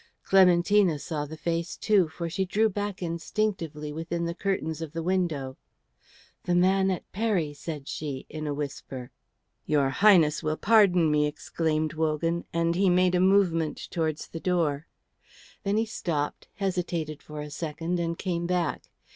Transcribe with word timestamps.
Clementina 0.23 0.97
saw 0.97 1.27
the 1.27 1.37
face 1.37 1.77
too, 1.77 2.07
for 2.09 2.27
she 2.27 2.43
drew 2.43 2.69
back 2.69 3.03
instinctively 3.03 3.93
within 3.93 4.25
the 4.25 4.33
curtains 4.33 4.81
of 4.81 4.93
the 4.93 5.03
window. 5.03 5.57
"The 6.45 6.55
man 6.55 6.89
at 6.89 7.11
Peri," 7.11 7.53
said 7.53 7.87
she, 7.87 8.25
in 8.27 8.47
a 8.47 8.53
whisper. 8.55 9.11
"Your 9.67 9.89
Highness 9.91 10.41
will 10.41 10.57
pardon 10.57 11.11
me," 11.11 11.27
exclaimed 11.27 11.93
Wogan, 11.93 12.45
and 12.51 12.73
he 12.73 12.89
made 12.89 13.13
a 13.13 13.19
movement 13.19 13.77
towards 13.91 14.27
the 14.27 14.39
door. 14.39 14.87
Then 15.61 15.77
he 15.77 15.85
stopped, 15.85 16.47
hesitated 16.55 17.21
for 17.21 17.39
a 17.41 17.51
second, 17.51 17.99
and 17.99 18.17
came 18.17 18.47
back. 18.47 18.89